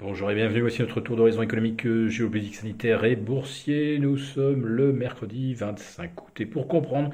[0.00, 4.00] Bonjour et bienvenue, voici notre tour d'horizon économique, géopolitique, sanitaire et boursier.
[4.00, 7.10] Nous sommes le mercredi 25 août et pour comprendre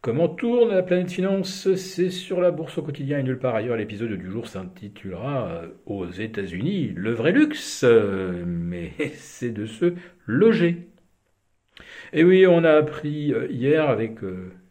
[0.00, 3.76] comment tourne la planète finance, c'est sur la bourse au quotidien et nulle part ailleurs.
[3.76, 9.94] L'épisode du jour s'intitulera euh, Aux États-Unis, le vrai luxe, euh, mais c'est de se
[10.26, 10.88] loger.
[12.12, 14.18] Et oui, on a appris euh, hier avec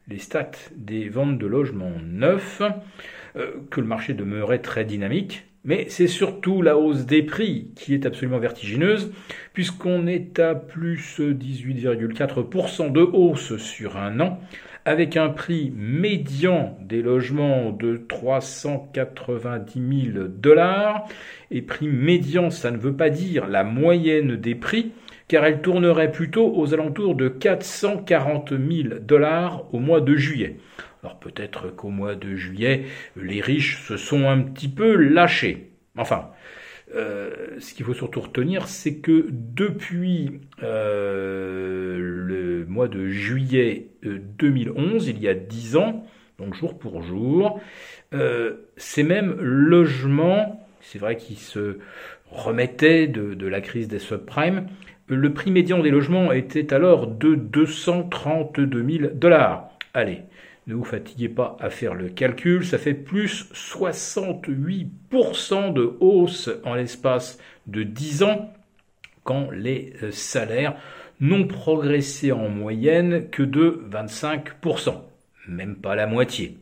[0.09, 2.61] les stats des ventes de logements neufs
[3.69, 8.05] que le marché demeurait très dynamique mais c'est surtout la hausse des prix qui est
[8.05, 9.11] absolument vertigineuse,
[9.53, 14.39] puisqu'on est à plus 18,4% de hausse sur un an,
[14.85, 21.07] avec un prix médian des logements de 390 000 dollars.
[21.49, 24.91] Et prix médian, ça ne veut pas dire la moyenne des prix,
[25.27, 30.57] car elle tournerait plutôt aux alentours de 440 000 dollars au mois de juillet.
[31.05, 35.69] Alors peut-être qu'au mois de juillet, les riches se sont un petit peu lâchés.
[35.95, 36.31] Enfin,
[36.95, 45.07] euh, ce qu'il faut surtout retenir, c'est que depuis euh, le mois de juillet 2011,
[45.07, 46.07] euh, il y a 10 ans,
[46.39, 47.61] donc jour pour jour,
[48.75, 51.77] ces mêmes logements, c'est vrai qu'ils se
[52.31, 54.65] remettaient de, de, la crise des subprimes,
[55.07, 59.69] le prix médian des logements était alors de 232 000 dollars.
[59.93, 60.23] Allez,
[60.67, 66.73] ne vous fatiguez pas à faire le calcul, ça fait plus 68% de hausse en
[66.73, 68.53] l'espace de 10 ans
[69.23, 70.75] quand les euh, salaires
[71.19, 75.01] n'ont progressé en moyenne que de 25%,
[75.47, 76.57] même pas la moitié.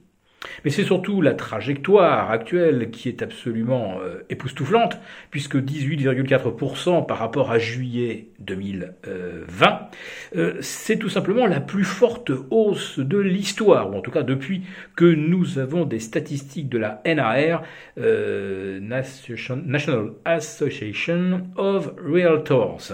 [0.64, 4.98] Mais c'est surtout la trajectoire actuelle qui est absolument euh, époustouflante,
[5.32, 9.90] puisque 18,4% par rapport à juillet 2020,
[10.36, 14.64] euh, c'est tout simplement la plus forte hausse de l'histoire, ou en tout cas depuis
[14.96, 17.64] que nous avons des statistiques de la NAR,
[17.98, 22.94] euh, National Association of Realtors.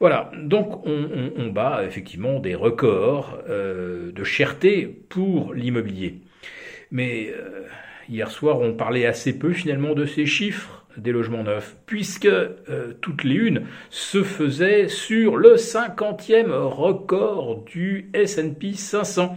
[0.00, 6.20] Voilà, donc on, on, bat effectivement des records de cherté pour l'immobilier.
[6.90, 7.62] Mais euh,
[8.08, 12.94] hier soir, on parlait assez peu finalement de ces chiffres des logements neufs, puisque euh,
[13.00, 19.36] toutes les unes se faisaient sur le 50e record du S&P 500.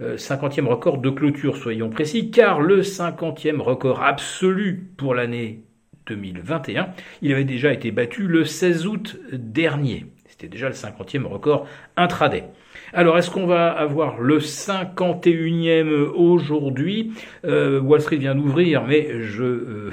[0.00, 5.64] 50e record de clôture, soyons précis, car le 50e record absolu pour l'année
[6.08, 6.90] 2021,
[7.22, 10.06] il avait déjà été battu le 16 août dernier.
[10.38, 11.66] C'était déjà le 50e record
[11.96, 12.44] intraday.
[12.92, 17.10] Alors, est-ce qu'on va avoir le 51e aujourd'hui?
[17.44, 19.90] Euh, Wall Street vient d'ouvrir, mais je, euh,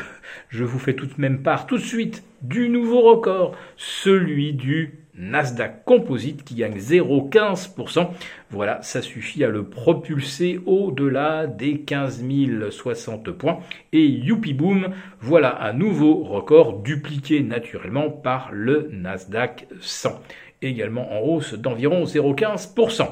[0.49, 5.04] je vous fais tout de même part tout de suite du nouveau record, celui du
[5.17, 8.09] Nasdaq Composite qui gagne 0,15%.
[8.49, 12.23] Voilà, ça suffit à le propulser au-delà des 15
[12.69, 13.59] 060 points.
[13.93, 14.89] Et youpi boom,
[15.19, 20.19] voilà un nouveau record dupliqué naturellement par le Nasdaq 100
[20.61, 23.07] également en hausse d'environ 0,15%.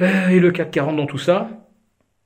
[0.00, 1.50] Euh, et le CAC 40 dans tout ça?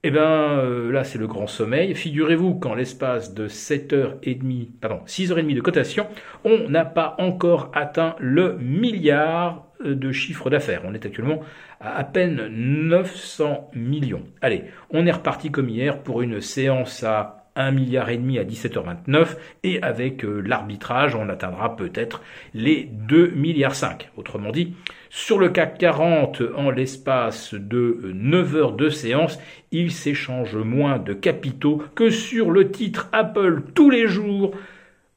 [0.06, 1.94] Eh bien euh, là c'est le grand sommeil.
[1.94, 6.06] Figurez-vous qu'en l'espace de 7h30, pardon, 6h30 de cotation,
[6.44, 10.82] on n'a pas encore atteint le milliard euh, de chiffre d'affaires.
[10.84, 11.40] On est actuellement
[11.80, 14.24] à à peine 900 millions.
[14.42, 18.44] Allez, on est reparti comme hier pour une séance à 1 milliard et demi à
[18.44, 22.22] 17h29 et avec euh, l'arbitrage, on atteindra peut-être
[22.52, 24.10] les 2 milliards 5.
[24.16, 24.74] Autrement dit,
[25.10, 29.38] sur le CAC 40, en l'espace de 9 heures de séance,
[29.70, 34.54] il s'échange moins de capitaux que sur le titre Apple tous les jours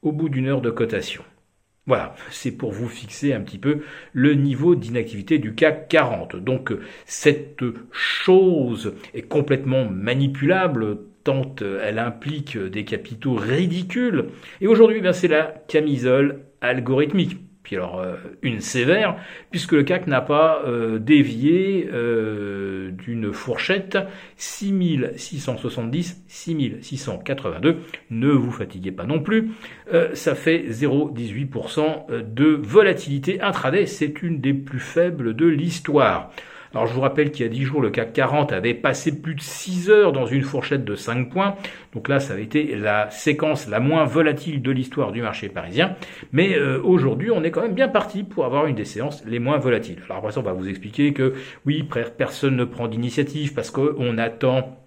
[0.02, 1.24] au bout d'une heure de cotation.
[1.88, 3.80] Voilà, c'est pour vous fixer un petit peu
[4.12, 6.36] le niveau d'inactivité du CAC 40.
[6.36, 6.70] Donc
[7.06, 14.26] cette chose est complètement manipulable euh, elle implique des capitaux ridicules.
[14.60, 17.38] Et aujourd'hui, ben, c'est la camisole algorithmique.
[17.62, 19.16] Puis alors, euh, une sévère,
[19.50, 21.88] puisque le CAC n'a pas euh, dévié
[22.92, 23.98] d'une fourchette
[24.36, 27.76] 6670, 6682.
[28.10, 29.50] Ne vous fatiguez pas non plus.
[30.14, 33.86] ça fait 0,18% de volatilité intraday.
[33.86, 36.30] C'est une des plus faibles de l'histoire.
[36.72, 39.34] Alors je vous rappelle qu'il y a 10 jours, le CAC 40 avait passé plus
[39.34, 41.54] de 6 heures dans une fourchette de 5 points.
[41.94, 45.96] Donc là, ça avait été la séquence la moins volatile de l'histoire du marché parisien.
[46.32, 49.38] Mais euh, aujourd'hui, on est quand même bien parti pour avoir une des séances les
[49.38, 49.98] moins volatiles.
[50.04, 51.34] Alors après ça, on va vous expliquer que
[51.64, 54.78] oui, personne ne prend d'initiative parce qu'on attend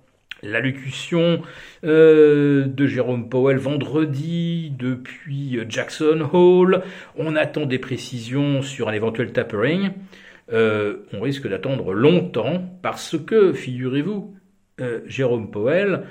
[0.43, 1.41] l'allocution
[1.83, 6.83] euh, de Jérôme Powell vendredi depuis Jackson Hole.
[7.15, 9.91] On attend des précisions sur un éventuel tapering.
[10.51, 14.35] Euh, on risque d'attendre longtemps parce que, figurez-vous,
[15.05, 16.07] Jérôme Powell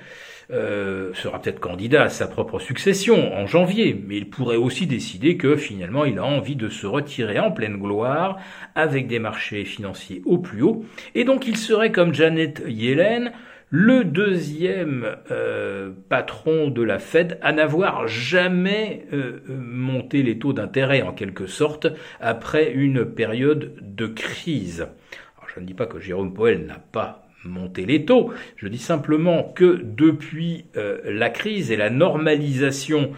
[0.53, 5.37] euh, sera peut-être candidat à sa propre succession en janvier, mais il pourrait aussi décider
[5.37, 8.37] que finalement il a envie de se retirer en pleine gloire
[8.75, 10.85] avec des marchés financiers au plus haut,
[11.15, 13.33] et donc il serait comme Janet Yellen
[13.71, 21.03] le deuxième euh, patron de la Fed à n'avoir jamais euh, monté les taux d'intérêt
[21.03, 21.87] en quelque sorte
[22.21, 24.89] après une période de crise.
[25.55, 28.33] Je ne dis pas que Jérôme Powell n'a pas monter les taux.
[28.57, 33.13] Je dis simplement que depuis euh, la crise et la normalisation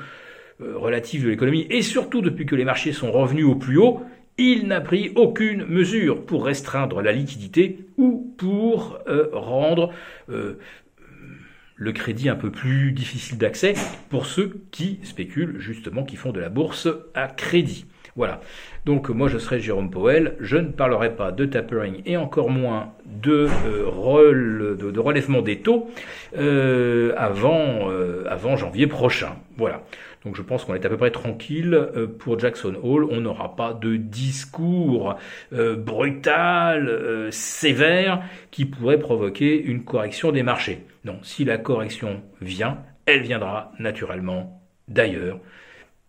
[0.60, 4.02] euh, relative de l'économie, et surtout depuis que les marchés sont revenus au plus haut,
[4.38, 9.92] il n'a pris aucune mesure pour restreindre la liquidité ou pour euh, rendre
[10.28, 13.74] le crédit un peu plus difficile d'accès
[14.08, 17.86] pour ceux qui spéculent justement, qui font de la bourse à crédit.
[18.14, 18.40] Voilà.
[18.84, 22.92] Donc moi je serai Jérôme Powell, je ne parlerai pas de tapering et encore moins
[23.06, 25.90] de, euh, relèvement des taux
[26.36, 29.36] euh, avant, euh, avant janvier prochain.
[29.56, 29.82] Voilà.
[30.24, 31.88] Donc je pense qu'on est à peu près tranquille
[32.20, 33.04] pour Jackson Hole.
[33.10, 35.16] On n'aura pas de discours
[35.50, 38.22] brutal, sévère,
[38.52, 40.86] qui pourrait provoquer une correction des marchés.
[41.04, 45.40] Non, si la correction vient, elle viendra naturellement d'ailleurs.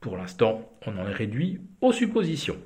[0.04, 2.58] Pour l'instant, on en est réduit aux suppositions.